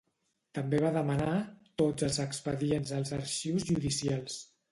[0.59, 1.33] També va demanar
[1.83, 4.43] tots els expedients als arxius judicials.